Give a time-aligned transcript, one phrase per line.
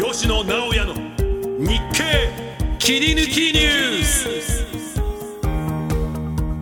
[0.00, 0.94] 吉野直哉の
[1.58, 2.30] 日経
[2.78, 4.28] 切り抜きニュース。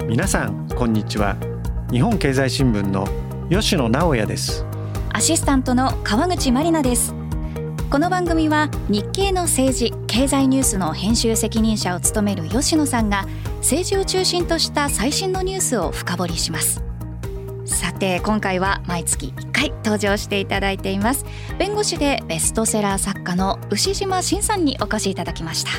[0.07, 1.37] 皆さんこんにちは。
[1.91, 3.07] 日本経済新聞の
[3.51, 4.65] 吉野直哉です。
[5.13, 7.15] アシスタントの川口真理奈です。
[7.91, 13.27] この番組は日経の政治経済ニュースの編集責任者を務める吉野さんが
[13.59, 16.86] 政治を中心とした最新のニュースを深掘りします。
[17.67, 21.25] さて今回は毎月1回登場していただいています。
[21.59, 25.71] 弁護士でベストセラー作家の牛島真さんにお越しいただきました。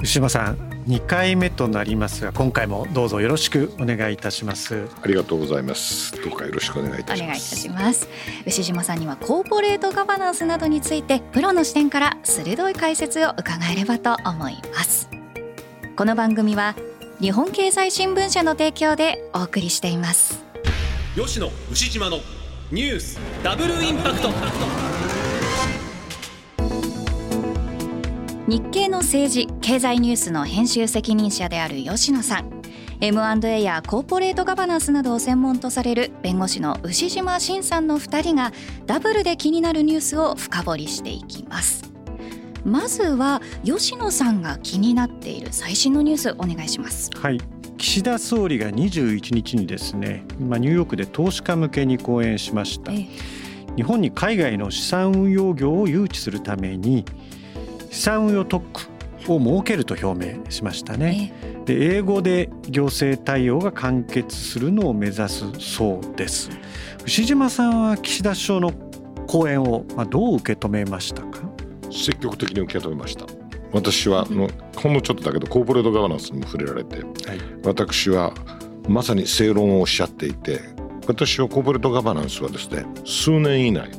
[0.00, 4.88] 牛島さん2回目となりますが今回もどうぞよろしくお願いいたします。
[5.02, 6.12] ありがとうございます。
[6.22, 7.22] どうかよろしくお願いいたします。
[7.22, 8.08] お願いいたします
[8.46, 15.08] 牛島さんにはコーポレートガバナンスなどについてプロの視点から鋭い解説を伺えればと思います。
[15.96, 16.74] この番組は
[17.20, 20.43] 日本経済新聞社の提供でお送りしています
[21.16, 22.18] 吉野牛島の
[22.72, 24.30] ニュースダブルインパクト。
[28.48, 32.60] 日経の政治経済ニュースの編集責任者である吉野さん。
[33.00, 38.50] M&A やコーポレートガバナンスなどを専門とされる弁護士の牛島真さんの2人が
[38.86, 41.92] ダブルで気になるニュースを深掘りしていきます。
[42.64, 47.08] まずは吉野さんが気になっている最新のニュースお願いします。
[47.14, 47.53] はい
[47.84, 53.06] 岸田総理が21日にですね今ニューヨークで投資家向けに講演しました、え
[53.76, 57.04] 日本に海外の資産運用業を誘致するために
[57.90, 58.66] 資産運用特
[59.26, 61.34] 区を設けると表明しましたね。
[61.66, 66.48] で英語で行政対応が完結するのを目指すそうです。
[67.04, 68.72] 牛島さんは岸田首相の
[69.26, 71.40] 講演をどう受け止めましたか？
[71.90, 73.43] 積極的に受け止めました
[73.74, 77.06] 私はのほんのちょっとだけどコーポレートガバナンスにも触れられて、はい、
[77.64, 78.32] 私は
[78.88, 80.60] まさに正論をおっしゃっていて
[81.06, 83.90] 私はコーポレートガバナンスはですね数年以内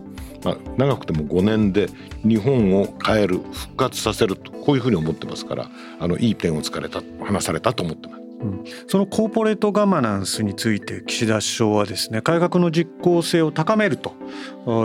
[0.44, 1.88] まあ、長くても5年で
[2.24, 8.22] 日本を変える復活させるとこういうふうに思ってますからあのいいペンを使われた話されたと思ってます。
[8.42, 14.14] うん、そのコーポレートガバナンスについて岸田首相はですね改革の実効性を高めると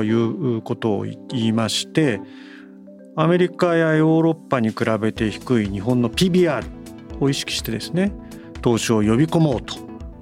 [0.03, 2.23] いうことを言いまして
[3.21, 6.65] アメリカやヨーロッパに比べて低い日本の PBR
[7.21, 8.13] を意識してですね
[8.63, 9.75] 投資を呼び込もうと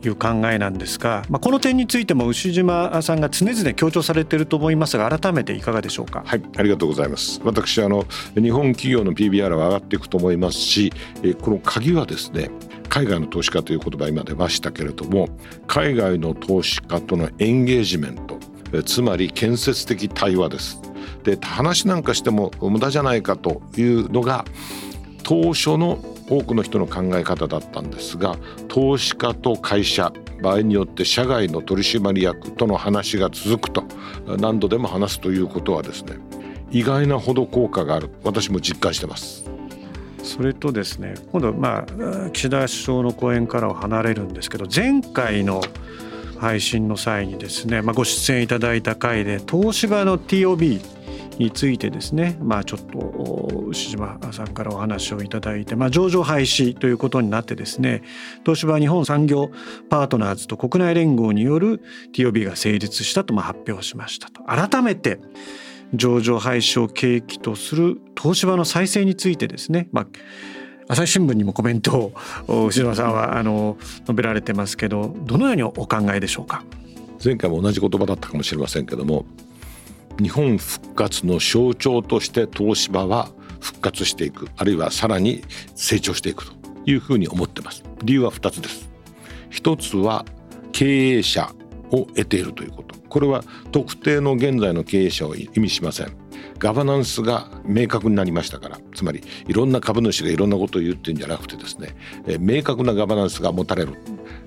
[0.05, 6.25] いう考えなんですが、まあ、この点についても牛島さんが常々強調されていると思いますが改めていかがでしょうか？
[6.27, 7.41] はいありがとうございます。
[7.45, 8.05] 私あの
[8.35, 10.93] 日本企業の PBR は上がっていくと思いますし
[11.41, 12.51] この鍵はですね
[12.89, 15.29] 海外の投資家という言葉今出ましたけれども
[15.69, 18.41] 海外の投資家とのエンゲージメント
[18.83, 20.83] つまり建設的対話です。
[21.25, 24.45] で話なんかしても無駄じゃないかというのが
[25.23, 25.99] 当初の
[26.31, 28.37] 多くの人の考え方だったんですが
[28.69, 33.85] 投資家と会社場合によって社外の取締役との話が続くと
[34.39, 36.17] 何度でも話すということはですね
[36.71, 39.51] 意外なほど効果がある私も実感してます。
[40.23, 45.63] それとですね今度まあ岸田首相の講演からは離れるんですけど前回の
[46.39, 50.98] 配信の際にですね、まあ、ご出演いただいた回で東芝の TOB
[51.39, 58.03] についてですね、まあ、ちょっと牛島さんからお話をいただいて、まあ、上場廃止ということになってですね
[58.45, 59.51] 東芝日本産業
[59.89, 61.83] パートナーズと国内連合による
[62.13, 64.43] TOB が成立したとま発表しましたと。
[64.43, 65.21] 改めて
[65.95, 70.07] 上場廃止を契機とする東芝の再生についてですね、まあ
[70.91, 72.13] 朝日新聞にもコメント
[72.49, 76.65] を牛島さんはあの述べられてますけどどのようにお考えでしょうか？
[77.23, 79.27] 前回も同じ言葉だったかもしれませんけども
[80.21, 83.31] 日本復活の象徴として東芝は
[83.61, 85.43] 復活していくあるいはさらに
[85.75, 86.53] 成長していくと
[86.87, 87.85] いうふうに思ってます。
[88.03, 88.91] 理由は2つです。
[89.51, 90.25] 一つは
[90.73, 91.53] 経営者
[91.91, 92.97] を得ているということ。
[93.09, 93.43] これは
[93.73, 96.13] 特定の現在の経営者を意味しません。
[96.59, 101.95] ガバナンスが明確になりましたからつまりいろんな株主がいろんなことを言ってるんじゃなくてですね、
[102.27, 103.95] え明確なガバナンスが持たれる。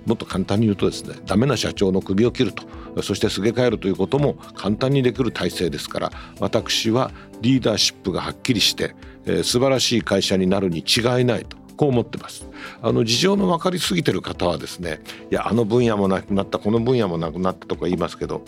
[0.06, 2.64] もっと簡単に言うとですねダメな社長の首を切ると。
[3.02, 8.96] そしてすげ替えるということも簡単にできる体制ですから私はリーダーシップがはっきりして、
[9.26, 11.62] えー、素晴らしい会社になるに違いないと。
[11.78, 12.48] こう思ってます。
[12.84, 15.00] あの事情の分かりすぎてる方はですね
[15.32, 18.44] いやあの分野もなくなったこの分野もなくなったとか言いますけど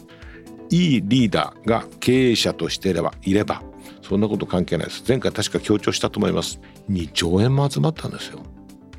[0.70, 3.64] いいリーダーが経営者としていればいれば
[4.04, 5.04] そんなこと関係ないです。
[5.08, 6.60] 前回確か強調したと思います。
[6.92, 8.44] 2兆円も集まったんですよ。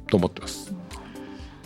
[0.08, 0.73] と思ってます。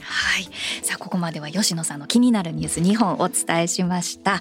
[0.08, 0.49] はい。
[0.82, 4.40] さあここまでは吉野さんの気になるニュース2本お伝えしました。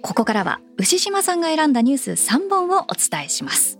[0.00, 3.78] ここからは牛島さんが選んだニュース3本をお伝えします。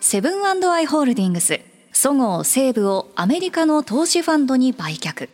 [0.00, 1.60] セブンアイ・ホールディングス
[1.92, 5.28] そごう・西武をアメリカの投資ファンドに売却。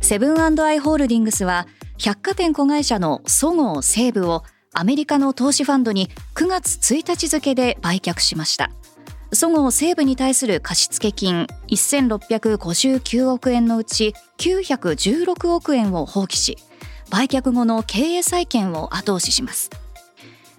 [0.00, 1.66] セブンアイ・ホールディングスは
[1.98, 8.70] 百貨店子会社のそごう・西武をアメリカの投資ファンドに9月1日付で売却しました。
[9.32, 16.58] そごう・西武に対する貸付金1659億円のうち916億円を放棄し
[17.10, 19.70] 売却後の経営再建を後押しします。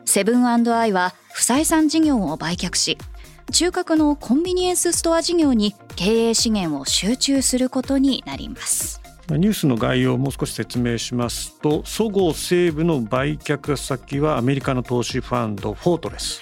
[0.06, 2.98] セブンアイは不採算事業を売却し
[3.52, 9.02] 中核のコンビニエンスストア事業に経営資源を集中することになります。
[9.30, 16.42] ニュースの概要をもう少し説明しますとそごう・西武の売却先はアメリカの投資ファンドフォートレス。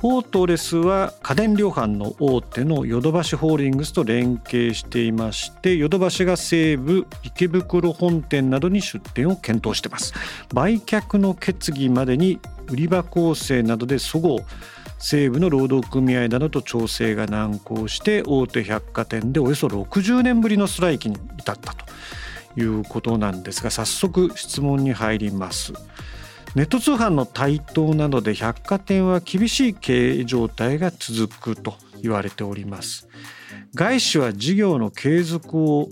[0.00, 10.14] フォートレスは家電量販の大手のヨドバシホールディングスと連携していましてヨドバシが西武池袋本店などに出店を検討しています。
[10.54, 14.38] 売却の決議までに売り場構成などでそごう
[14.98, 21.84] 西部の労働組合などと調整が難航して大手百貨店でおよそ60年ぶりのストライキに至ったと
[22.58, 25.74] いうことなんですが早速質問に入ります。
[26.56, 33.08] ネット通販の台頭などで百貨店は厳しい経営状態が続くと言われております。
[33.74, 35.88] 外資は事業の継続を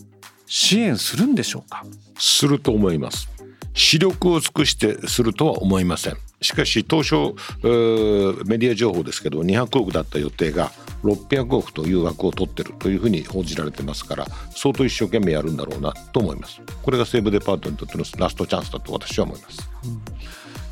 [0.46, 1.84] 支援するんでしょうか？
[2.18, 3.28] すると思います。
[3.72, 6.16] 視力を尽くしてするとは思いません。
[6.42, 7.14] しかし当初
[8.44, 10.72] メディア情報ですけど200億だった予定が
[11.04, 16.60] 600億という枠を取ってるというふうに報じられてますから相当一生懸命やるんだろうなと思います。
[16.82, 20.17] これが西武デパートにとってのラストチャンスだと私は思います、うん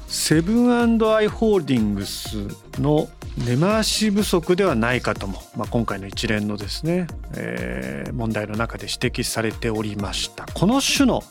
[0.06, 2.48] セブンアイ・ホールディングス
[2.80, 10.46] の根回し不足ではないかとも、まあ、今回の一連のですね、えー、問題の中で指摘されておりました。
[10.54, 11.22] この種の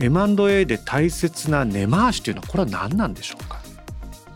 [0.00, 3.60] M&A で大切な根回しというのはこれは何なんでしょうか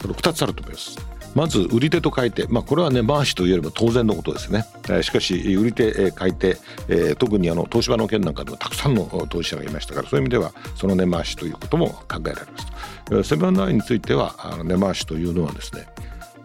[0.00, 0.98] ？2つあると思います。
[1.34, 6.56] まず売り手と買い手、まあ、これはね回しというよりも当然のことですね、えしかし売り手買い手、
[6.88, 12.77] え、特にあの東芝の件なんかではたくさんの投資者がいましたからそういう意味ではその根回しということも考えられます。
[13.24, 15.86] セブンアインについてはあの根回しというのはですね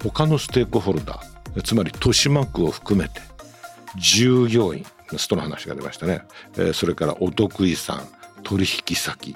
[0.04, 3.21] 他のステークホルダーつまり豊島区を含めて
[3.98, 4.86] 従業員
[5.18, 6.24] ストの話が出ましたね、
[6.57, 8.07] えそれからお得意さん
[8.44, 9.36] 取引先、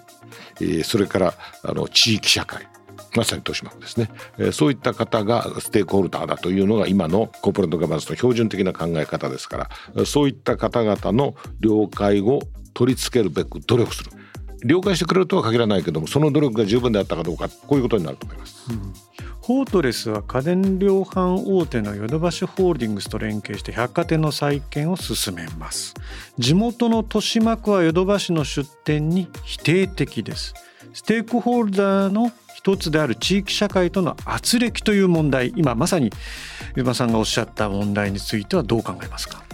[0.62, 1.34] えそれから
[1.64, 2.68] あの地域社会
[3.16, 12.40] まさに豊島区ですね、えそういった方がステークホルダーだというのが今のコーポレートガバナンスの標準的な考え方ですからそういった方々の了解を
[12.74, 14.12] 取り付けるべく努力する。
[14.68, 18.66] 了解してくれるとは限らないけどもその努力が十分であったかどうかこういうことになると思います。
[18.70, 18.94] うん
[19.48, 25.94] フォートレスは家電量販大手のヨドバシホールディングスと連携して百貨店の再建を進めます。
[26.38, 30.54] 地元の豊島区はヨドバシの出店に否定的です。
[30.94, 36.12] ステークホルダーの一つである地域社会との圧力という問題今まさに
[36.76, 39.47] 湯間さんがおっしゃった問題についてはどう考えますか？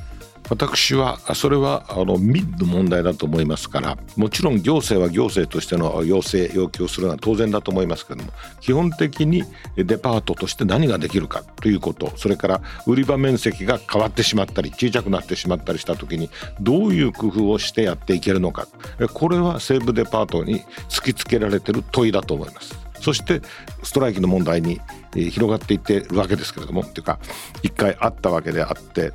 [0.49, 9.43] 私はそれはあの民の問題だと思いますからもちろん行政は行政としての要請要求をするのは当然だと思いますけれども基本的に
[9.75, 16.29] デパートとして何ができるかということそれから売り場面積が変わってしまったり小さくなってしまったりした時に
[16.59, 18.67] どういう工夫をしてやっていけるのか
[19.13, 22.83] これは西武デパートに突きつけられてる問いだと思います。
[23.03, 23.41] そして
[23.83, 24.79] ストライキの問題に
[25.13, 27.19] 広がっていってるわけですけれどもっていうか
[27.61, 29.11] 一回あったわけであって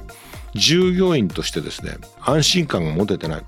[0.55, 3.43] 従業員としてですね安心感が持ててない。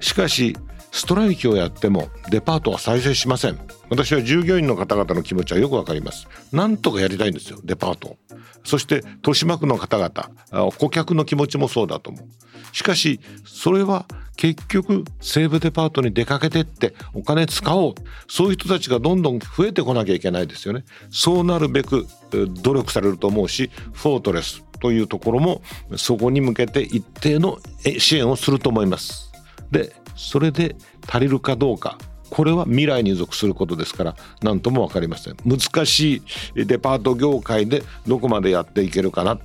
[0.00, 0.56] しかし
[0.90, 3.58] ストライキをやってもデパートは再生しません。
[3.90, 6.28] 私は従業員の方々の気持ちはよくわかります。
[6.52, 8.16] なんとかやりたいんですよデパート
[8.64, 12.28] そして豊島区の方々顧客の気持ちもそうだと思う。
[12.74, 14.06] しかしそれは
[14.44, 17.94] 結局西武デパートに出かけてってお金使おう。
[18.28, 20.84] そういう人たちがどんどん増えてこなきゃいけないですよね。
[21.08, 25.62] そうなるべく努力されると思うしフォートレスというところも
[25.96, 27.58] そこに向けて一定の
[27.98, 29.32] 支援をすると思います。
[29.70, 30.76] でそれで
[31.08, 31.96] 足りるかどうか。
[32.28, 35.36] これは未来に属することですから何とも分かりません。
[35.46, 36.22] 難し
[36.54, 39.38] いデパート業界でどこまでやっていけるかな。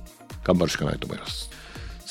[0.44, 1.49] 頑張るしかないと思います。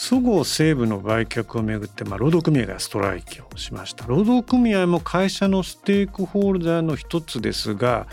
[0.02, 4.08] そごう・西武の売却をめぐって、まあ、労働組合がストライキをしました。
[4.08, 8.08] 労働組合も会社のステークホルダーの一つですが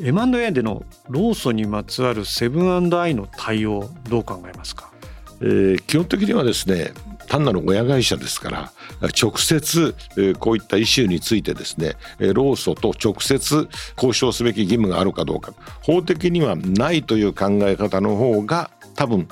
[0.00, 4.92] M&A での労組にまつわるセブンアイの対応どう考えますか、
[5.40, 6.92] えー、基本的にはですね
[7.26, 8.72] 単なる親会社ですから
[9.20, 9.96] 直接
[10.38, 11.96] こういったイシューについてですね
[12.32, 15.52] 労組と直接交渉すべき義務があるかどうか。
[15.82, 19.26] 法的にはないという考え方の方が多分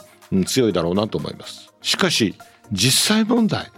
[0.47, 1.72] 強いだろうなと思います。
[1.82, 2.34] しかし
[2.72, 3.70] 実際問題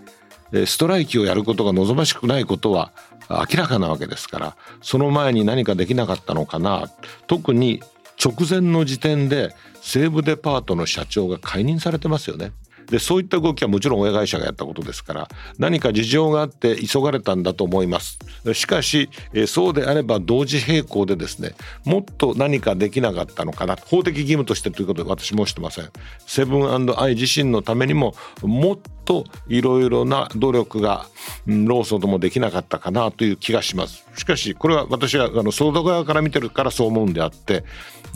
[0.66, 2.92] ストライキをやることが望ましくないことは
[3.28, 6.90] 明らかなわけですからその前に何かできなかったのかな。
[7.26, 7.82] 特に
[8.22, 12.52] 直前の時点で西武デパートの社長が解任されてますよね。
[12.90, 18.18] でそういった動きはもちろん親会社がやったことですから何か事情があって急がれたんだと思います。
[18.52, 19.08] しかし、
[19.46, 23.76] そうであれば同時並行でですねもっと何かできなかったのかな。
[23.76, 25.90] 法的義務としてということで私申してません。
[26.26, 31.06] セブンアイ自身のためにももっといろいろな努力が、
[31.46, 34.06] うん、ローソンともできなかったかなという気がします。
[34.16, 37.64] しかしこれは私はあの相続側から見てるからそう思うんであって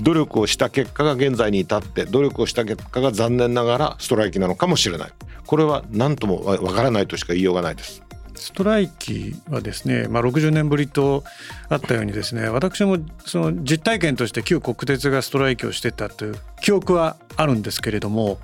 [0.03, 5.13] 努力をした結果が現在に至って努力をした結果が残念ながらストライキなのかもしれない。
[5.47, 8.03] これは何ともわからないとしか言いようがないです。
[8.35, 11.25] ストライキはですね、まあ、60年ぶりと
[11.69, 18.39] あったようにですね私もその実体験として旧国鉄がストライキをしてたという記憶はあるんですけれども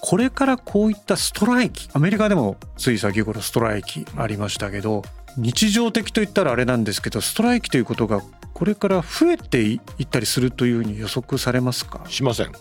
[0.00, 5.02] これからこういったストライキアメリカでもつい先頃ストライキありましたけど
[5.36, 12.04] 日常的といったらあれなんですけどストライキということがこれから増えていったりするというふうに予測されますか？
[12.08, 12.52] しません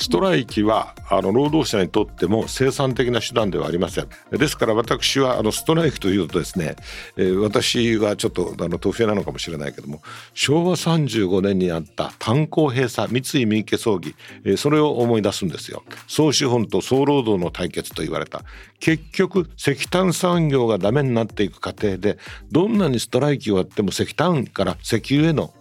[0.00, 4.08] ストライキはあの労働者にとっても生産的な手段ではありません。
[4.30, 6.76] ですから私はあのストライキというとですね、
[7.16, 10.00] えー、私はちょっとあの豆腐なのかもしれないけども
[10.34, 14.14] 昭和35年にあった炭鉱閉鎖三井三池葬儀、
[14.44, 15.82] えー、それを思い出すんですよ。
[16.06, 18.44] 総資本と総労働の対決と言われた。
[18.78, 22.18] 結局石炭産業がダメになっていく過程で
[22.52, 25.52] どんなにストライキをやっても石炭から石油への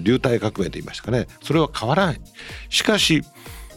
[0.00, 1.26] 流体革命と言いましたかね。
[1.42, 2.20] それは変わらない。
[2.70, 3.22] しかし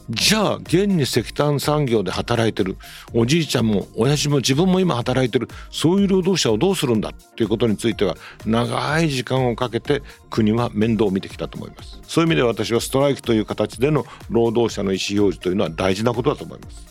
[0.10, 2.78] じゃあ現に石炭産業で働いてる
[3.14, 12.00] おじいちゃんも親父も自分も今働いてるそういう労働者をどうするんだっていうことについては長い時間をかけて国は面倒を見てきたと思います。
[12.08, 16.86] そういう意味で私はストライキという形での労働者の意思表示というのは大事なことだと思います。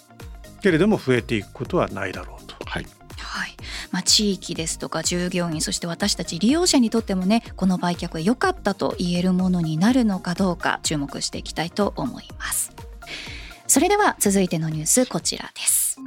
[0.60, 2.56] けれども増えていくことはないだろうと。
[2.64, 2.86] はい。
[3.18, 3.56] はい。
[3.92, 12.72] まあ、地域ですとか従業員そして私たち利用者にとってもねこの売却は良かったと言えるものになるのかどうか注目していきたいと思います。
[13.74, 15.98] それでは続いてのニュースこちらです。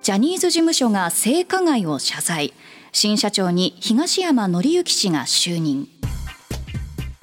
[0.00, 2.54] ジャニーズ事務所が性加害を謝罪。
[2.90, 5.86] 新社長に東山紀之氏が就任。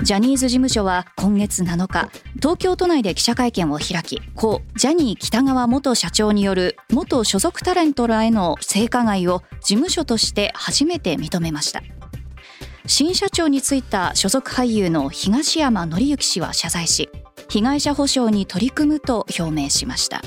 [0.04, 11.82] ジャニーズ事務所は今月7日東京都内で記者会見を開き故ジャニー喜多川元社長による元所属タレントらへの性加害を事務所として初めて認めました。
[12.86, 17.10] 新社長に就いた所属俳優の東山紀之氏は謝罪し
[17.50, 20.22] 被害者補償に取り組むと表明しました。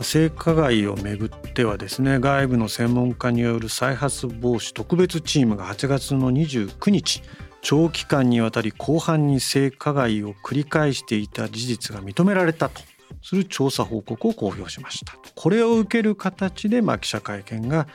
[0.00, 7.22] 性加害をめぐってはですね外部の専門家による再発防止特別チームが8月の29日
[7.62, 12.82] 長期間にわたり広範に性加害を繰り返していた事実が認められたと
[13.22, 17.86] する調査報告を公表しましたこれを受ける形でまあ記者会見が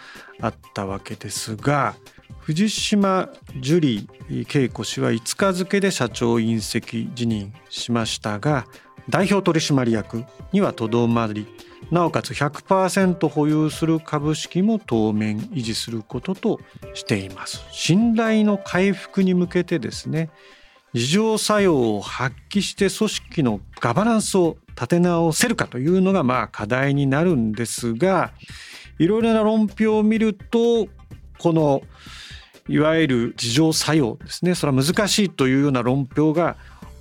[0.41, 1.95] あったわけですが
[2.49, 3.29] 藤島
[3.59, 8.65] ジュリー恵子氏は5日付で社長引責辞任しましたが
[9.07, 11.45] 代表取締役にはとどまり
[11.91, 16.59] なおかつ100%保有する株式も当面維持することと
[16.95, 17.63] しています。
[17.71, 20.31] 信頼の回復に向けてですね
[20.95, 28.31] 自浄作用を発揮して組織のガバナンスを立て直せるかというのがまあ課題になるんですが
[28.97, 30.87] いろいろな論評を見ると
[31.37, 31.83] この
[32.69, 34.55] いわゆる自浄作用ですね。
[34.55, 36.55] それは難しいというような論評が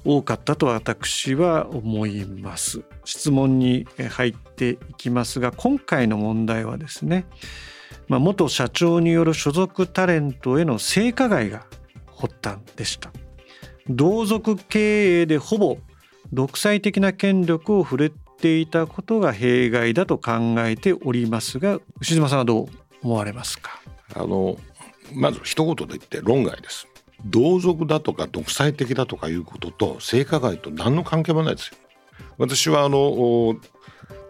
[0.05, 2.83] 多かったと私は思います。
[3.05, 7.27] 質問に入っていきますが今回の問題はですね、
[8.09, 11.67] まあ、元社長による所属タレントへの性加害が
[12.17, 13.13] 発端でした。
[13.91, 15.79] 同族経営でほぼ
[16.33, 22.67] 独裁的な権力を振れていたことが弊害だと考えておりますが牛島さんはどう
[23.03, 23.81] 思われますか？
[24.15, 24.57] あの
[25.13, 26.87] まず一言で言って論外です。
[27.25, 31.77] 同族だとか独裁的だとかいうことと性加害と何の関係もないですよ。
[32.39, 33.57] 私はあの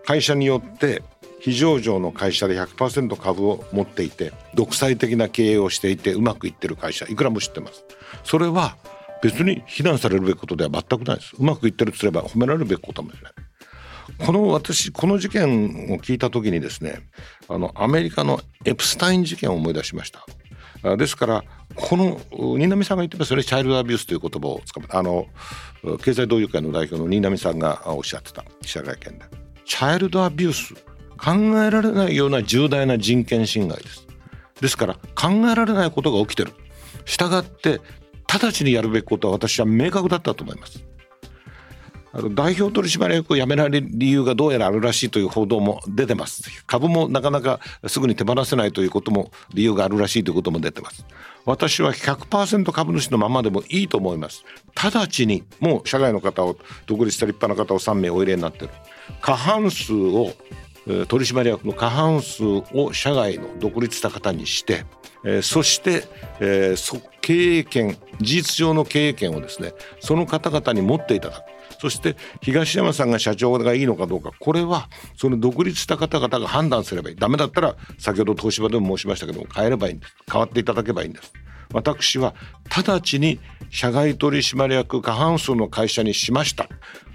[0.05, 1.03] 会社によって
[1.41, 7.85] 非上場の会社で100%株を持っていて独裁的な経営をしていてうまくいってる会社いくらも知ってます。
[8.25, 8.77] それは
[9.23, 11.35] 別に非難されるべきことでは全くないです。
[11.39, 13.33] うまくいってるとすれば褒められるべきこともしれない。
[14.19, 17.01] この私この事件を聞いた時にですね
[17.49, 20.27] あのアメリカのエプスタイン事件を思い出しました。
[20.83, 21.45] ですから
[21.75, 25.27] この新浪さんが言ってますよねチャイルドアビュースという言葉を使うあの
[26.03, 29.25] 経済同友会の代表の新浪さんがおっしゃってた記者会見で。
[29.65, 30.75] チャイルドアビュース
[31.19, 31.33] 考
[31.63, 34.07] えられないような重大な人権侵害です。
[34.61, 36.53] ですから考えられないことが起きてる。
[37.05, 37.81] したがって
[38.27, 40.85] 直ちにやるべきことは私は明確だったと思います。
[42.19, 46.43] あの代表取締役を辞められる理由がどうやらあるらしいという報道も出てます。
[46.67, 51.07] 株もなかなかすぐに手放せないということも理由があるらしいということも出てます。
[51.45, 54.45] 私は100%株主のままでもいいと思います。
[54.75, 58.71] 直ちにもう社外の方を独立した立派な方を3名お入れになってる。
[59.21, 60.33] 過半数を
[61.07, 64.85] 取締役の過半数を社外の独立した方にして
[65.25, 66.05] えー、そして、
[66.41, 71.58] えー、経営権事実上の経営権をですねその方々に持っていただく。
[71.79, 74.33] そして東山さんが社長がいいのかどうか。
[74.39, 77.17] これはその独立した方々が判断すればいい。
[77.17, 80.15] ダメだったら先ほど東芝でも申しましたけども変えればいいんです。
[80.31, 81.33] 変わっていただけばいいんです。
[81.73, 82.35] 私は
[82.75, 83.39] 直ちに
[83.71, 86.69] 社外取締役過半数の会社にしました。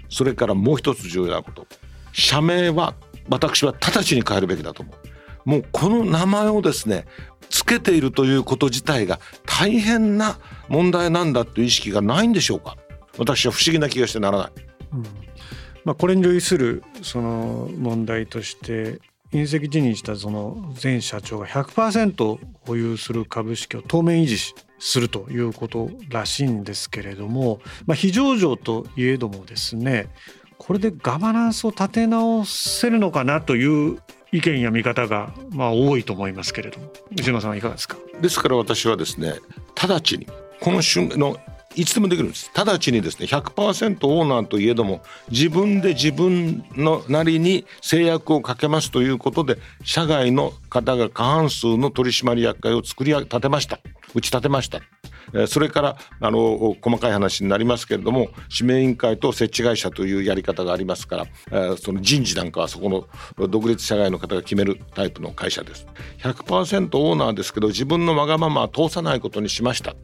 [0.08, 1.66] それからもう一つ重要なこと。
[2.12, 2.94] 社名は
[3.28, 5.48] 私は直ちに変えるべきだと思う。
[5.48, 7.04] もうこの名前をですね
[7.50, 12.76] つけているということ自体が大変な問題なんだという意識がないんでしょうか。
[13.18, 14.50] 私は不思議な気がしてならない。
[14.92, 15.02] うん。
[15.84, 19.00] まあ、これに類するその問題として
[19.32, 24.38] 隕石辞任したその前社長が100%保有する株式を当面維持
[24.78, 30.08] するということらしいんですけれども、まあ、非上場といえどもですね
[30.56, 33.98] これでガバナンスを立て直せるのかなという
[34.32, 36.90] 意見や見方がまあ多いと思いますけれども。
[37.12, 37.96] 内山さんはいかがですか？
[38.20, 39.34] ですから私はですね
[39.74, 40.26] 直ちに
[40.60, 41.36] この瞬の
[41.76, 42.50] いつでもできるんです。
[42.54, 53.80] 直ちにですね100%オーナーといえども自分で自分のなりに制約をかけますということで社外の方が過半数の取締役会を作り立てました。
[54.14, 54.80] 打ち立てました。
[55.46, 65.86] それからあの細かい話になりますけれども指名委員会と設置会社というやり方がありますからその人事なんかはそこの独立社外の方が決めるタイプの会社です。
[66.18, 69.94] 100%オーナーですけど自分のわがままは通さないことにしました。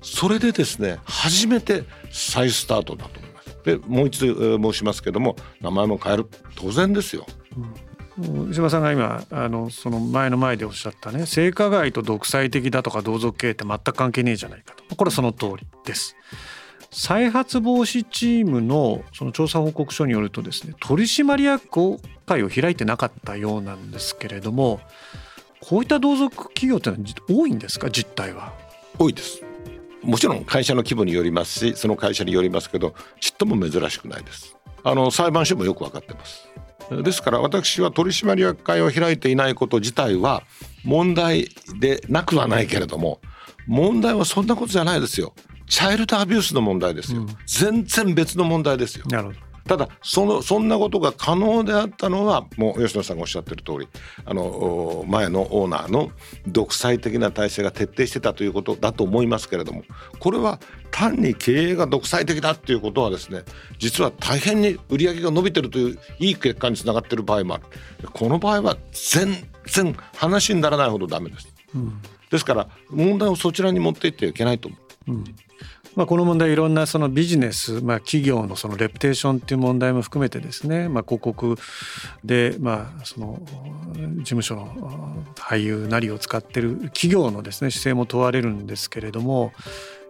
[0.00, 3.56] それでですね初めて再スタートだと思います。
[3.64, 6.26] でもう一度申しますけども名前も変える。
[6.56, 7.26] 当然ですよ、
[7.56, 7.74] うん。
[8.50, 14.96] 石破さんが今あのその前の前でおっしゃったね性加害と独裁的だとか同族経営って全く関係ねえじゃないかと。
[14.96, 16.16] これはその通りです。
[16.90, 24.80] 再発防止チームのその調査報告書によるとですね取締役会を開いてなかったようなんですけれども
[25.60, 27.90] こういった同族企業ってのは多いんですか？
[27.90, 28.52] 実態は。
[28.98, 29.42] 多いです。
[30.02, 34.56] もちろん会社の規模によりますしその会社によりますけどちっとも珍しくないです。
[34.84, 36.46] あの裁判所もよく分かってます。
[37.02, 40.42] ですから私は取締役会を開いていないこと自体は
[40.84, 41.48] 問題
[41.80, 43.20] でなくはないけれども
[43.66, 45.34] 問題はそんなことじゃないですよ。
[45.68, 49.06] チャイルドアビュースの問題ですよ、うん、全然別の問題ですよ。
[49.08, 53.88] なるほどただそのそんなことが可能であったのはもう吉野さんがおっしゃってる通り
[54.24, 56.10] あの前のオーナーの
[56.46, 59.84] 独裁的な体制が徹底してたということだと思いますけれども
[60.18, 60.58] これは
[60.90, 63.42] 単に経営が独裁的だっていうことはですね
[63.78, 67.64] 実は大変に売り上げが伸びてるといういい結果につながってる場合もある。
[68.12, 74.76] この場合は全然話にならないほどダメです、うん、ですから問題をそちらに持っていってはいけないと思
[75.08, 75.24] う、うん
[75.94, 81.56] まあ、この問題いろんなそのビジネス、まあ、企業のそのレプテーションっていう問題も含めてですね、まあ、広告
[82.24, 83.40] で、まあ、その
[83.94, 89.52] 事務所の俳優なりを使ってる企業のですね姿勢も問われるんですけれども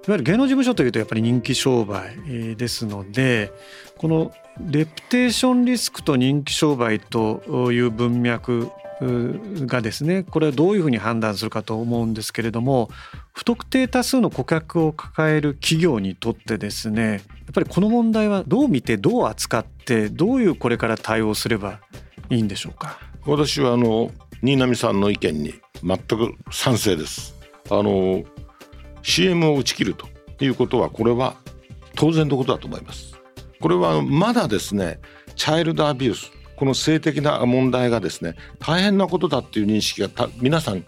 [0.07, 3.53] いわゆる芸能事務所というとやっぱり人気商売ですので
[3.99, 8.71] このレプテーションリスクと人気商売という文脈
[9.03, 12.89] がですねこれはどういうふうに判断するかと思うんですけれども
[13.33, 17.21] 不特定多数の顧客を抱える企業にとってですねやっ
[17.55, 21.81] ぱりこの問題はどう見てどう扱ってどういうこれから対応すれば
[22.31, 22.99] いいんでしょうか？
[23.27, 24.11] 私はあの
[24.43, 27.35] 新浪さんの意見に全く賛成です。
[27.71, 28.23] あの
[29.03, 30.07] CM を打ち切ると
[30.45, 31.37] いうことはこれは
[31.95, 33.19] 当然のことだと思います。
[33.61, 35.01] これはまだですね
[35.37, 40.85] チャイルドアビュースこの性的な問題がですね大変なことだっていう認識が皆さん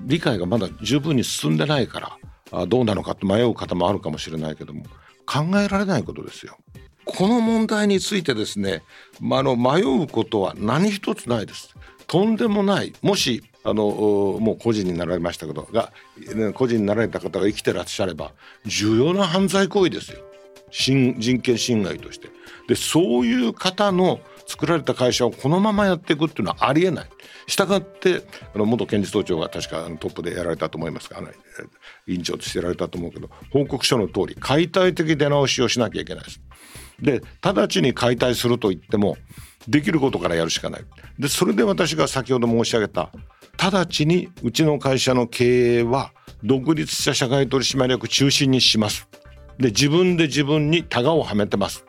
[0.00, 2.18] 理解がまだ十分に進んでないから
[2.52, 4.84] あどうなのかって迷う方もあるかもしれないけども
[5.26, 6.58] 考えられないことですよ。
[7.06, 8.82] この問題についてですね、
[9.20, 11.74] まあ、の迷うことは何一つないです。
[12.06, 13.84] とんでもないもしあの
[14.40, 15.90] もう個人になられましたけどが
[16.54, 18.32] 個人になられた方が生きてらっしゃれば
[18.66, 20.18] 重要な犯罪行為ですよ
[20.70, 22.28] 人権侵害として。
[22.68, 27.06] でそういう方の作られた会社をこのままやっていくっていうのはありえない。
[27.46, 28.22] したがって
[28.54, 31.20] あの元検事総長が確かトップでやられたと思いますが、
[32.06, 36.40] 委員長としてやられたと思うけど報告書の通り解体的出直しをしなきゃいけないです。
[37.00, 39.16] で直ちに解体すると言っても
[39.66, 40.84] できることからやるしかない。
[41.18, 43.10] でそれで私が先ほど申し上げた
[43.58, 49.08] 直ちにうちの会社の経営は独立した社外取締役中心にします。
[49.58, 51.84] で自分で自分にタガをはめてます。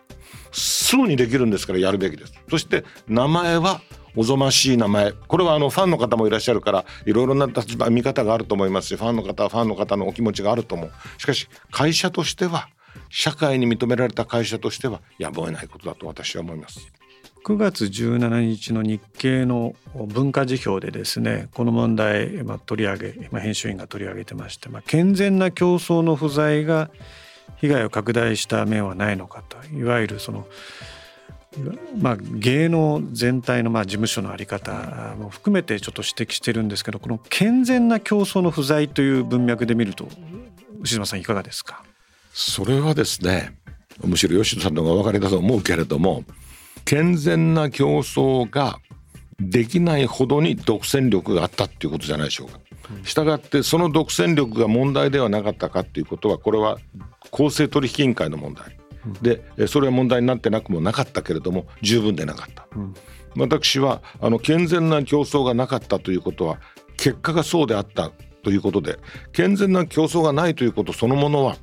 [0.56, 2.34] すぐにできるんですからやるべきです。
[2.50, 3.82] そして名前は
[4.15, 5.12] おぞましい名前。
[5.12, 10.91] これはあのファンの方もいらっしゃるからいろいろな立場見方があると思いますしファンの方はファンの方のお気持ちがあると思う。
[11.18, 12.70] しかし会社としては
[13.10, 16.88] 社会に認められた会社としてはやむを得ないことだと私は思います。
[17.44, 26.89] 9月17日の日経の文化辞表でですねこの問題、まあ、取り上げ、まあ、編集員が取り上げてまして、まあ、健全な競争の不在が
[27.58, 30.45] 被害を拡大した面はないのかといわゆるその、
[31.97, 40.08] まあ、芸能全体のまあ事務所の在り方も含めてちょっと指摘してるんですけどこの健全な競争の不在という文脈で見ると
[40.81, 41.84] 牛島さんいかがですか？
[42.34, 43.58] それはですね
[44.03, 46.25] むしろ吉野さんの方がお分かりだと思うけれども
[46.84, 48.79] 健全な競争が
[49.39, 52.60] できないほどに独占力があったっていうことじゃないでしょうか。
[53.03, 56.77] したがってその独占力が問題ではなかったかっていうことはこれは
[57.36, 58.78] 公正取引委員会の問題。
[59.21, 62.65] でえそれは問題になってなくもなかったけれども十分でなかった。
[63.36, 66.60] 私はあの健全な競争がなかったということは
[66.95, 68.98] 結果がそうであったということで
[69.34, 71.58] 健全な競争がないということそのものは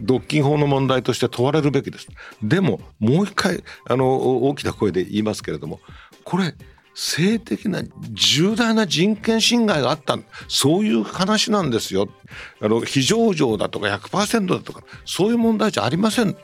[0.00, 2.08] 独禁法の問題として問われるべきです。
[2.42, 4.16] でももう一回あの
[4.48, 5.80] 大きな声で言いますけれども
[6.24, 6.54] これ
[7.00, 12.08] 性的な重大な人権侵害があったそういう話なんですよ。
[12.60, 16.36] あの非上場だとか100%だとかそういう問題じゃありません。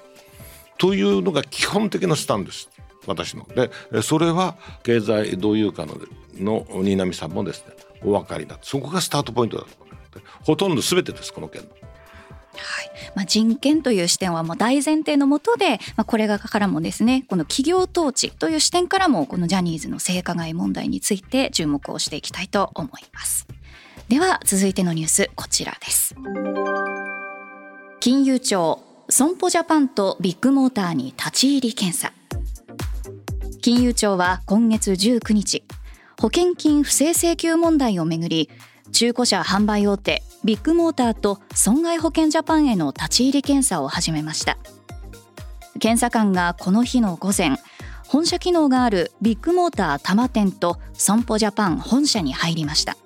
[0.78, 2.70] というのが基本的なスタンです。
[3.04, 3.48] 私の。
[3.56, 5.96] でそれは経済同友会の
[6.38, 9.70] の新浪さんもですねお分かりだそこがスタートポイントだと。
[10.44, 11.68] ほとんど全てですこの件の。
[12.56, 12.90] はい。
[13.14, 23.46] まあ、人権という視点はもう大前提のもとで、まあ、これからもですねこの企業統治という視点からもこのジャニーズの性加害問題について注目をしていきたいと思います。
[24.08, 26.14] では続いてのニュースこちらです。
[28.00, 32.12] 金融庁損保ジャパンとビッグモーターに立ち入り検査。
[33.62, 35.64] 金融庁は今月19日
[36.20, 38.50] 保険金不正請求問題をめぐり
[38.92, 44.58] 中古車販売大手ビッグモーターと損害保険ジャパンへの立ち入り検査を始めました。
[45.80, 47.56] 検査官がこの日の午前
[48.06, 52.96] 本社機能があるビッグモーター多摩店と損保ジャパン本社に入りました。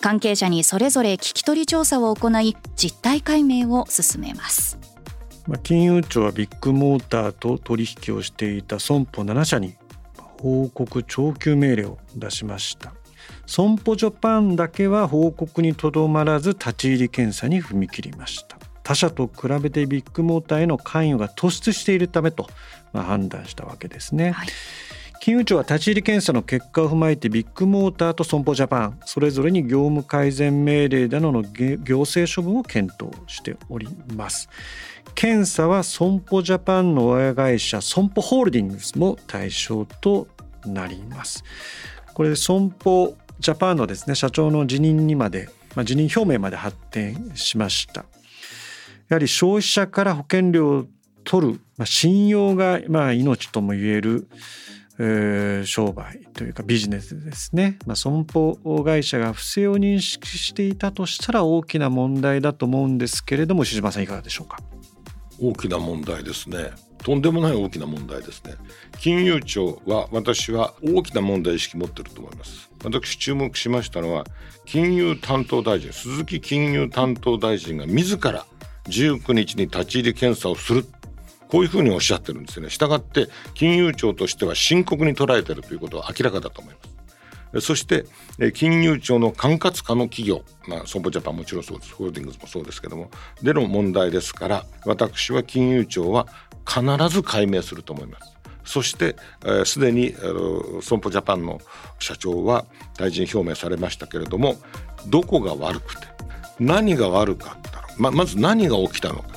[0.00, 4.78] 関係者にそれぞれ聞き取り調査を行い実態解明を進めます。
[5.62, 9.76] 金融庁はビッグモーターと取引をしていた損保7社に
[10.42, 12.92] 報告徴求命令を出しました。
[13.48, 18.58] 損保ジャパンだけは報告にとどまらず立ち入り検査に踏み切りました。
[18.82, 22.46] 他社と比べてビッグモーターへの関与が突出しているためと、
[22.92, 24.48] まあ、判断したわけですね、はい。
[25.20, 34.50] 金融庁は立ち入り検査の結果を踏まえてビッグモーターと損保ジャパンそれぞれに業務改善命令などの行政処分を検討しております。
[35.14, 40.28] 検査は損保ジャパンの親会社損保ホールディングスも対象と
[40.66, 41.42] なります。
[42.12, 48.04] これ損保ジャパンのですね社長の辞任にまで、まあ、辞任表明まで発展しました。
[49.08, 50.86] やはり消費者から保険料を
[51.24, 54.28] 取る、まあ、信用がまあ命とも言える
[55.00, 64.58] えー商売というかビジネスですね、まあ、損保会社が不正を認識していたとしたら大きな問題だと思うんですけれども牛島さんいかがでしょうか？
[65.40, 66.72] 大きな問題ですね。
[67.02, 68.54] とんでもない大きな問題ですね
[68.98, 74.24] 金融庁は私は大きな問題意識持ってると思います私注目しましたのは
[74.64, 78.46] 金融担当大臣鈴木金融担当大臣が自ら
[78.88, 80.84] 19日に立ち入り検査をする
[81.48, 82.70] こういうふうにおっしゃってるんですよね。
[82.70, 86.98] したがって金融庁としては深刻に捉えてるということは明らかだと思います。
[87.60, 88.04] そして
[88.52, 93.10] 金融庁の管轄下の企業、まあ、損保ジャパンもちろんそうですホールディングスもそうですけども
[93.42, 96.28] での問題ですから私は金融庁は
[96.68, 98.38] 必ず解明すると思います。
[98.64, 99.16] そして
[99.64, 100.14] すで、に
[100.82, 101.58] 損保ジャパンの
[101.98, 102.66] 社長は
[102.98, 104.56] 大臣表明されましたけれども
[105.06, 106.06] どこが悪くて
[106.60, 109.28] 何が悪かったの、ままず何が起きたのか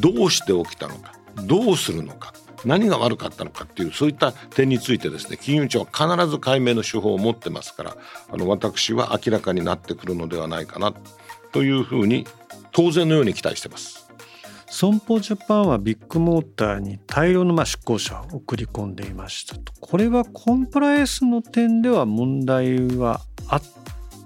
[0.00, 1.12] どうして起きたのか
[1.44, 2.32] どうするのか
[2.64, 7.96] 何が悪かったのかっていうそういった点についてですね金融庁は必ず解明の手法を持ってますから
[8.30, 10.94] あの私は明らかになってくるのではないかな
[11.52, 12.26] というふうに
[12.70, 14.07] 当然のように期待してます。
[14.70, 23.62] 損保ジャパンはビッグモーターに大量のまあ出向者を送り込んでいましたとこれはコンプライアンスの点では問題はあっ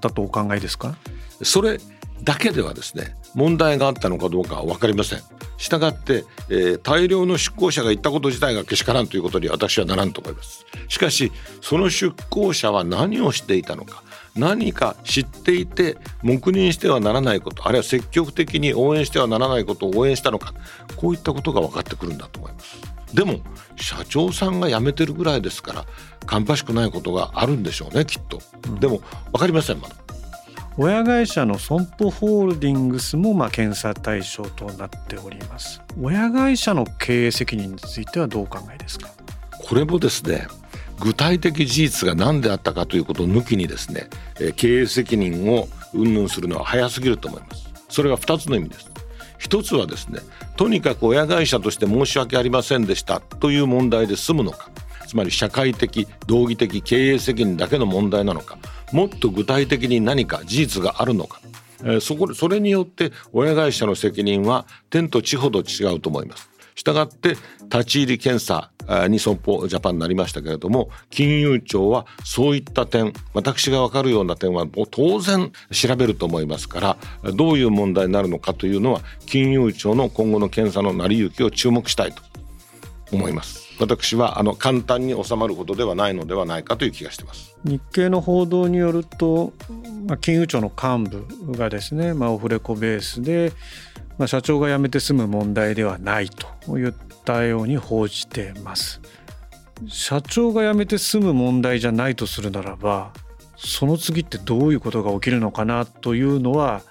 [0.00, 0.96] たとお考えですか？
[1.42, 1.78] それ
[2.24, 5.20] だけではですね問題があったのかどうかは分かりません。
[5.58, 10.66] したがって、えー大量の出向者が言ったこと自体がけしからんということに私はならんと思います。
[10.88, 14.02] しかしその出向者は何をしていたのか
[14.34, 20.54] 何か知っていて黙認してはならないことあるいは積極的に応援してはならないことを応援したのか
[20.96, 22.78] こういったことが分かってくるんだと思います。
[23.14, 23.40] でも
[23.76, 25.86] 社長さんが辞めてるぐらいですから
[26.24, 28.40] 芳しくないことがあるんでしょうねきっと、
[28.80, 29.96] でも分かりませんまだ。
[30.78, 35.82] 親会社の損保ホールディングスもまあ検査対象となっております。
[36.00, 39.10] 親会社の経営責任についてはどうお考えですか？
[39.62, 40.46] これもですね
[41.02, 44.08] 具体的事実が何であったかということを抜きにですね
[44.56, 48.90] 経営責任を云々するのは早すぎると思いますそれが2つの意味です
[49.38, 50.20] 一つはですね
[50.56, 54.70] とにかく親会社として申し訳ありませんでしたという問題で済むのか
[55.08, 58.56] つまり社会的道義的経営責任だけの問題なのか
[58.92, 61.40] もっと具体的に何か事実があるのか、
[61.84, 66.51] え、そこそれによって親会社の責任は天と地ほど違うと思います。
[66.74, 68.70] したがって立ち入り検査
[69.08, 82.22] に損保ジャパンになりましたけれども金融庁はそういった点私が分かるような点はもう当然調べると思いますからどういう問題になるのかというのは金融庁の今後の検査の成り行きを注目したいと
[83.12, 83.62] 思います。
[83.78, 89.52] 私はあの簡単に収まることではないのではないかという気がしてます日経の報道によると、
[90.06, 93.52] まあ、金融庁の幹部がですね、まあ、オフレコベースで、
[94.18, 96.94] まあ、社長が辞めて済む問題ではないと言っ
[97.24, 99.00] たように報じてます。
[99.88, 103.12] 社長が辞めて済む問題じゃないとするならば
[103.56, 106.82] その次ってどういうことが起きるのかなというのは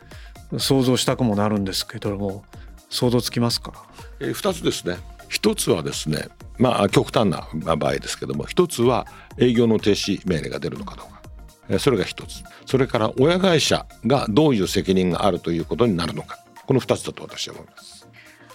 [0.58, 2.44] 想像したくもなるんですけども
[2.90, 3.86] 想像つきますか、
[4.20, 4.98] えー、2つですね。
[5.30, 9.08] 一つはですねまあ極端な場合ですけども一つは
[9.38, 11.80] 営業の停止命令が出るのかどうか。
[11.80, 12.44] それが一つ。
[12.66, 16.40] それから親会社がどういう責任があるということになるのか。
[16.72, 18.08] この二つだと私は思います。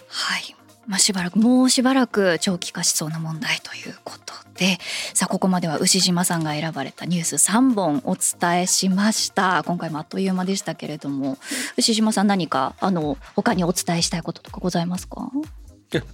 [0.07, 0.55] はい。
[0.87, 4.79] まあ、しばらくもうしばらく長期化しそうな問題ということで。
[5.13, 9.61] さあここまでは牛島さんが選ばれたニュース3本お伝えしました。
[9.67, 11.37] 今回もあっという間でしたけれども。
[11.77, 15.29] 牛島さん何かあの他にお伝えしたいこととかございますか？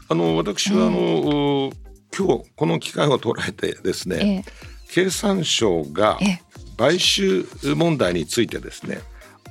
[0.09, 1.75] あの私はあの、えー、
[2.17, 6.19] 今日この機会を捉えてですね、えー、経産省が
[6.77, 8.99] 買収問題についてですね、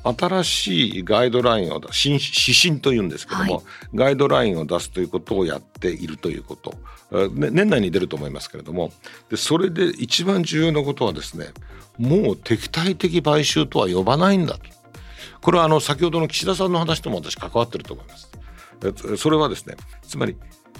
[0.05, 6.75] 新しいガイドラインを指針というんですけども、はい、ガイドラインを出すということをやっているということ、
[7.35, 8.93] 年内に出ると思いますけれども。
[9.31, 11.49] でそれで一番重要なことはですね
[11.99, 14.61] もう敵対的買収とは呼ばないんだと。
[15.41, 18.31] これはあの先ほどの岸田さんの話とも私関わってると思います。
[19.17, 20.37] それはですねつまり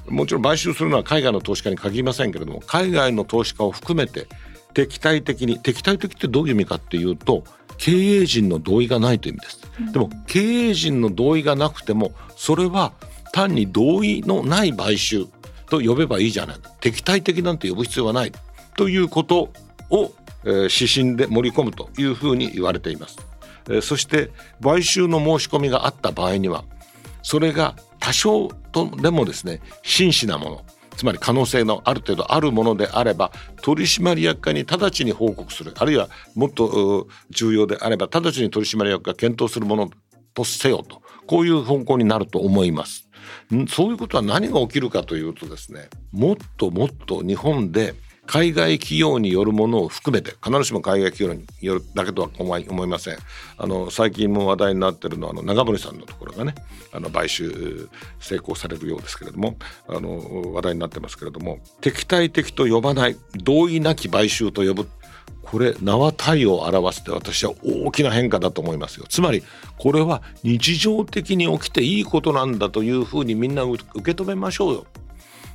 [0.09, 4.27] もちろん買収するのは海外の投資家に限りませんけれども海外の投資家を含めて
[4.75, 7.45] 敵対的に敵対的ってどういう意味かっていうと
[7.83, 12.93] 経営陣の同意がないという意味です、でも経営陣の同意がなくてもそれは
[13.33, 15.27] 単に同意のない買収
[15.69, 16.57] と呼べばいいじゃない。
[16.81, 18.33] 敵対的なんて呼ぶ必要はない
[18.77, 19.51] ということ
[19.91, 20.13] を、
[20.45, 23.19] えー、指針で盛り込むというふうに言われています、
[23.69, 24.31] えー、そして
[24.63, 26.65] 買収の申し込みがあった場合には
[27.25, 30.65] それが多少とでもですね真摯なもの
[31.03, 39.91] つまり可能性のある程度あるものであれば取締役会に直ちに報告するあるいはもっと重要であれば直ちに取締役が検討するもの
[40.33, 43.09] とせよとこういう方向になると思います。
[43.69, 53.19] そういうことは何が起きるかというとですねもっともっと日本で海外企業によるものを含めて必ずしも海外企業によるだけとは思い思いません。
[53.59, 56.55] あの最近も話題になってるのはあの長森さんのところがね
[56.93, 57.89] あの買収
[58.21, 59.57] 成功されるようですけれども
[59.89, 64.89] あの話題になってますけれども敵対的と呼ばない同意なき買収と呼ぶ
[65.43, 69.07] これ縄体を表して私は大きな変化だと思いますよ。
[69.09, 69.43] つまり
[69.77, 74.87] これは日常的に起きていいことなんだというふうにみんな受け止めましょうよ。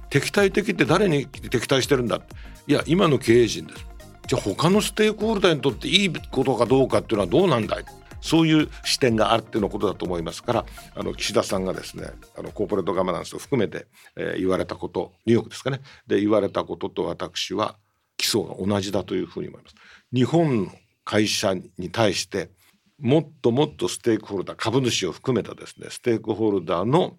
[0.09, 2.21] 敵対的って誰に敵対してるんだ？
[2.67, 3.87] いや今の経営陣です。
[4.27, 7.85] じゃあ他のステークホルダーにとっていいことかどうかっていうのはどうなんだい？
[8.19, 15.79] そういう視点があってのことだと思いますからあの岸田さんがですねあのコーポレートガバナンスを含めて、えー、言われたことニューヨークですかね。
[16.07, 17.77] で言われたことと私は
[18.17, 19.75] 基礎が同じだというふうに思います。
[20.13, 20.71] 日本の
[21.05, 22.49] 会社に対して
[22.99, 27.17] もっともっとステークホルダー株主を含めたですねステークホルダーの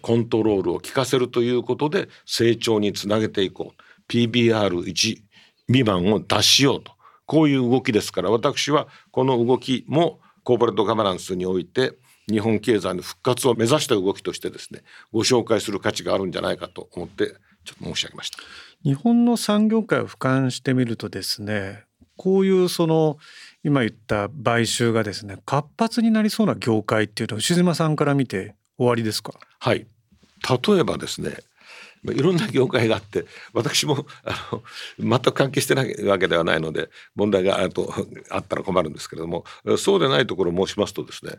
[0.00, 3.82] コントロールを効かせるということで成長につなげていこう。
[4.12, 5.22] PBR1
[5.68, 6.92] 未満を出しようと。
[7.24, 11.94] こういう動きですから私はこの動きもコーポレートガバナンスにおいて
[12.28, 17.28] 日本経済の復活を目指した動きとしてですねご紹介する価値があるんじゃないかと思って
[17.64, 18.38] ちょっと申し上げました。
[18.84, 21.84] 日本の産業界を俯瞰してみるとですね
[22.16, 23.16] こういうその
[23.64, 29.32] 今言った買収がですね活発になりそうな業界っていうのは牛島さんから見て終わりですか？
[29.60, 29.86] はい。
[30.66, 31.36] 例えばですね
[32.04, 34.62] いろんな業界があって私もあの
[34.98, 37.92] 全く関係してないわけではないので問題があと
[38.30, 39.44] あったら困るんですけれども
[39.78, 41.32] そうでないところを申しますとですね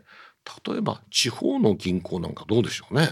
[0.66, 3.10] 例えば地方の銀行なんかどうでしょうね。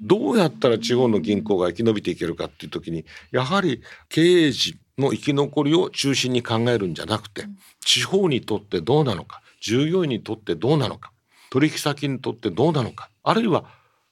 [0.00, 7.44] どうやったら地方の銀行が生き延びていけるかっていう時にやはり経営陣の生き残りを中心に考えるんじゃなくて
[7.84, 11.12] 地方にとってどうなのか従業員にとってどうなのか
[11.50, 13.64] 取引先にとってどうなのかあるいは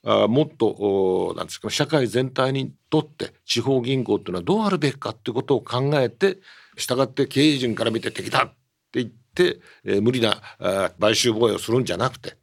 [0.07, 6.37] あもっとなんですか社会全体にとって地方銀行っていうのはどうあるべきかっていうことを考えて
[6.77, 8.47] 従って経営陣から見て敵だっ
[8.91, 10.41] て言って、えー、無理な
[10.99, 12.37] 買収防衛をするんじゃなくて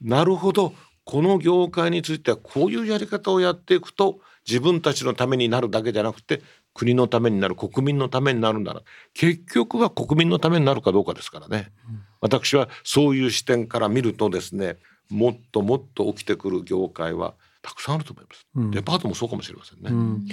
[0.00, 6.42] なるほどこの業界についてはこういうやり方をやっていくと自分たちのためになるだけじゃなくて
[6.74, 8.82] 国のためになる国民のためになるんだな。
[9.14, 14.76] 結局は国民のためになるかどうかですからね、うん、私はそういう視点から見るとですね
[15.10, 20.26] もっともっと起きてくる業界はたくさんあると思います、うん、デパートもそうかもしれませんね、うん、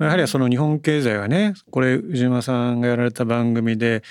[0.00, 4.02] やはりその日本経済はねこれ宇島さんがやられた番組で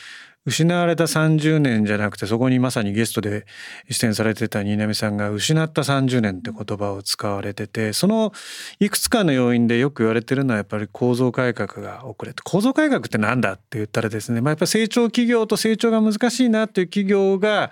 [0.45, 3.45] 失われた30年じゃなくてそこにまさにゲストで
[3.89, 8.31] 出演されてた新浪さんが失った30年って言葉を使われててその
[8.79, 17.71] いくつかの要因でよく言われてるのはやっぱり構造改革が遅れて構造改革って何だって言ったらですね、まあ、やっぱ成長企業と成長が難しいなっていう企業が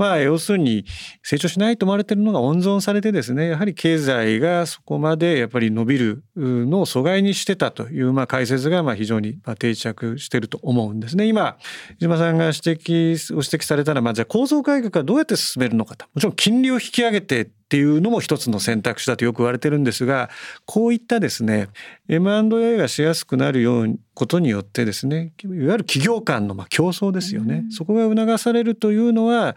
[0.00, 0.86] まあ要するに
[1.22, 11.26] 成長しないと思われてるのが温存されてですねやはり経済がそこまでやっぱり伸びるのを阻害にしてたというまあ解説がまあ非常に定着してると思うんですね。
[11.26, 11.58] 今
[11.98, 20.28] 島さんが指摘を指摘されたらまあじゃあ構造改革はどうやって進めるのかともちろん金利を引き上げてっていうのも一つの選択肢だとよく言われてるんですが
[20.64, 21.68] こういったですね
[22.08, 29.54] M&A がしやすくなるようことによってですねいわゆる企業間のま競争ですよね、そこが促されるというのは、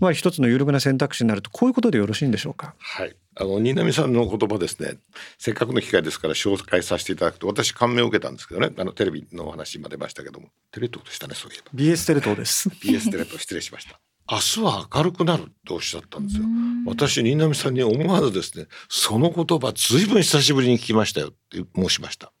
[0.00, 2.74] まあ、一つの有力な選択肢になるとこういうことでよろしいんでしょうか？
[2.78, 3.14] はい。
[3.36, 4.96] あの新浪さんの言葉ですね。
[5.38, 8.70] せっかくの機会ですから紹介させていただくと私感銘を受けたんですけどね。
[8.76, 10.48] あのテレビのお話今出ましたけども。
[10.72, 11.70] テレ東でしたねそういえば。
[11.72, 12.68] BS テレ東です。
[12.68, 14.00] BS テレ東失礼しました
[14.32, 16.44] 明日は明るくなるとおっしゃったんですよ。
[16.86, 22.32] 私新浪さんに思わずですねその言葉ずいぶん久しぶりに聞きましたよって申しました。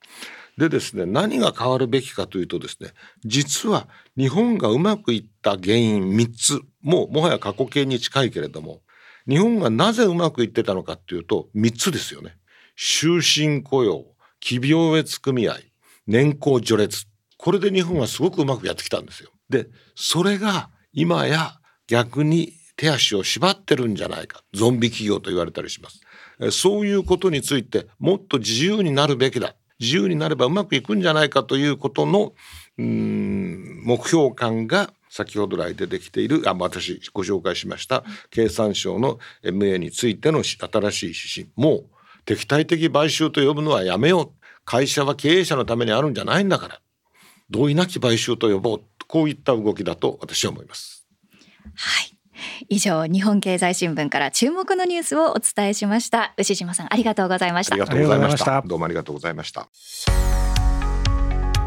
[0.56, 2.92] でですね何が変わるべきかというとですね
[3.26, 8.80] 実は日本がうまくいった原因3つもうもはや過去形に近いけれども
[9.28, 12.38] 日本がなぜうまくいってたのかっていうと3つですよね。
[12.74, 14.06] 終身雇用
[14.40, 15.58] 企業別組合
[16.06, 17.04] 年功序列
[17.36, 19.28] これで日本はすごくうまくやってきたんですよ。
[19.50, 21.58] でそれが今や
[21.92, 24.42] 逆に手足を縛ってるんじゃないか。
[24.54, 26.00] ゾンビ企業と言われたりします。
[26.50, 29.54] そういうことについてもっと自由になるべきだ。
[29.78, 32.32] 自由になればうまくいくんじゃないかということの
[32.78, 36.40] うん目標感が先ほど来出てきている。
[36.46, 40.56] あ私ご紹介しました経産省の MA についての新
[40.92, 41.50] しい指針。
[41.56, 41.84] もう
[42.24, 44.44] 敵対的買収と呼ぶのはやめよう。
[44.64, 46.80] 会社は経営者のためにあるんじゃないんだから。
[47.50, 48.80] 同意なき買収と呼ぼう。
[49.06, 51.01] こういった動きだと私は思います。
[51.74, 52.16] はい。
[52.68, 56.34] 以上日本経済新聞から注目のニュースをお伝えしました。
[56.38, 57.74] 牛島さんありがとうございました。
[57.74, 58.62] ありがとうございました。
[58.62, 59.68] どうもありがとうございました。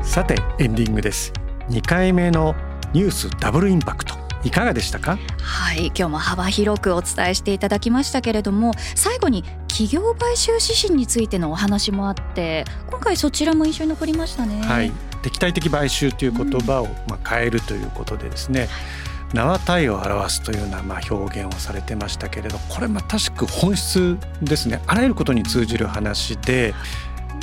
[0.03, 1.31] さてエンディングです。
[1.69, 2.55] 2回目の
[2.93, 4.15] ニュースダブルインパクト。
[4.43, 5.17] いかがでしたか？
[5.41, 5.87] はい。
[5.87, 14.61] 今日も幅広くお伝えしていただきましたけれども最後に企業買収指針についてのお話もあって今回そちらも印象に残りましたね。
[14.61, 14.91] はい。
[15.23, 18.67] 敵対的買収という言葉をまあ変えるということでですね、
[19.09, 24.81] うん縄体を表すというようなま表現をされてましたけれどこれまたしく本質ですね。
[24.87, 26.73] あらゆることに通じる話で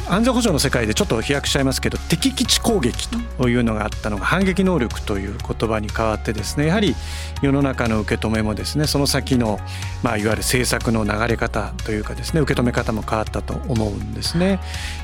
[0.09, 6.95] 安全保障の世界でちょっと飛躍しちゃいますけど敵基地攻撃というのがあったのが反撃能力という言葉に変わってですねやはり
[7.41, 9.59] 世の中の受け止めもですねその先の、
[10.03, 14.61] まあ、いわゆる政策の流れ方というかですね受け止め方も変わったと思うんですね。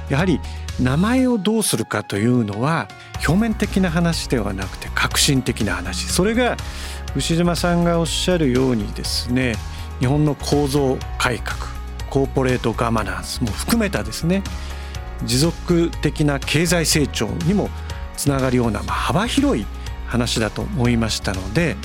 [0.09, 0.41] やはり
[0.81, 2.89] 名前をどうするかというのは
[3.27, 6.57] 表面的な話ではなくて革新的な話それが
[7.17, 9.55] 牛島さんがおっしゃるようにですね
[10.01, 11.79] 日本の構造改革
[12.11, 14.43] コーポレートガバナンスも含めたですね
[15.25, 17.69] 持続的な経済成長にも
[18.17, 19.67] つながるような、まあ、幅広い
[20.07, 21.77] 話だと思いましたので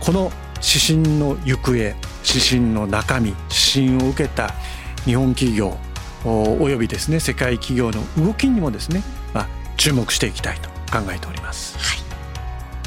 [0.00, 1.94] この指針の行方指
[2.40, 3.30] 針の中身
[3.74, 4.54] 指針を受けた
[5.04, 5.76] 日本企業
[6.24, 9.02] およびですね世界企業の動きにもですね、
[9.34, 11.96] まあ、注目していきたいと考えております、は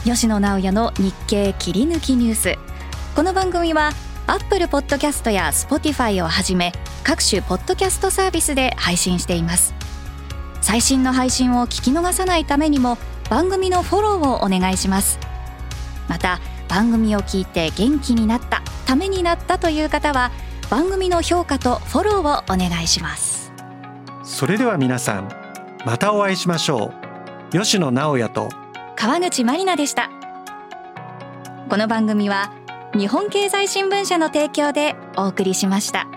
[0.06, 2.76] い、吉野直也の日経切り抜きニュース。
[3.16, 3.92] この番組は
[4.28, 6.74] アップルポッドキャストやスポティファイをはじめ
[7.06, 9.85] 各種ポッドキャストサービスで配信しています。
[10.66, 12.98] 最新の配信を聞き逃さないためにも
[13.30, 15.20] 番組のフォローをお願いします。
[16.10, 20.32] また番組を聞いて元気になったためになったという方は
[20.72, 23.54] 番組の評価とフォローをお願いします。
[24.24, 25.30] それでは皆さん
[25.86, 26.92] またお会いしましょ
[27.52, 27.52] う。
[27.52, 28.50] 吉野直也と
[28.96, 30.10] 川口真理奈でした。
[31.70, 32.52] この番組は
[32.96, 36.08] 日本経済新聞社の提供でお送りしました。